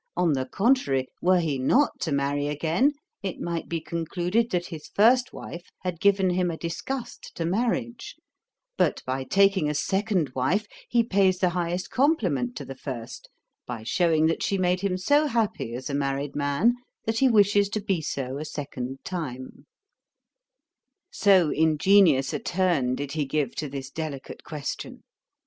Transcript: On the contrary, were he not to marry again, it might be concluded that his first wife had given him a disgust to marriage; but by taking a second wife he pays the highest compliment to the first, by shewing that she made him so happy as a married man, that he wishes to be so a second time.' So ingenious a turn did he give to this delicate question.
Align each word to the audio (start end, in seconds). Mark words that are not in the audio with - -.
On 0.17 0.33
the 0.33 0.47
contrary, 0.47 1.09
were 1.21 1.39
he 1.41 1.59
not 1.59 1.99
to 1.99 2.11
marry 2.11 2.47
again, 2.47 2.93
it 3.21 3.39
might 3.39 3.69
be 3.69 3.79
concluded 3.79 4.49
that 4.49 4.65
his 4.65 4.87
first 4.95 5.31
wife 5.31 5.67
had 5.83 5.99
given 5.99 6.31
him 6.31 6.49
a 6.49 6.57
disgust 6.57 7.31
to 7.35 7.45
marriage; 7.45 8.15
but 8.79 9.03
by 9.05 9.23
taking 9.23 9.69
a 9.69 9.75
second 9.75 10.31
wife 10.33 10.65
he 10.89 11.03
pays 11.03 11.37
the 11.37 11.49
highest 11.51 11.91
compliment 11.91 12.55
to 12.55 12.65
the 12.65 12.73
first, 12.73 13.29
by 13.67 13.83
shewing 13.83 14.25
that 14.25 14.41
she 14.41 14.57
made 14.57 14.81
him 14.81 14.97
so 14.97 15.27
happy 15.27 15.75
as 15.75 15.87
a 15.87 15.93
married 15.93 16.35
man, 16.35 16.73
that 17.05 17.19
he 17.19 17.29
wishes 17.29 17.69
to 17.69 17.79
be 17.79 18.01
so 18.01 18.39
a 18.39 18.43
second 18.45 18.97
time.' 19.05 19.67
So 21.11 21.51
ingenious 21.51 22.33
a 22.33 22.39
turn 22.39 22.95
did 22.95 23.11
he 23.11 23.23
give 23.23 23.53
to 23.57 23.69
this 23.69 23.91
delicate 23.91 24.43
question. 24.43 25.03